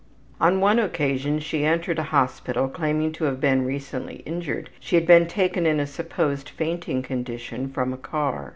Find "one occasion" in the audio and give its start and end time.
0.59-1.37